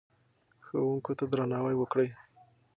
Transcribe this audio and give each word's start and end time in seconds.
ښوونکو 0.65 1.11
ته 1.19 1.25
درناوی 1.31 1.75
وکړئ. 1.77 2.09